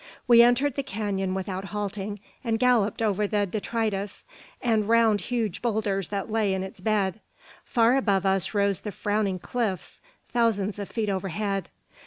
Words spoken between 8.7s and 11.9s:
the frowning cliffs, thousands of feet overhead.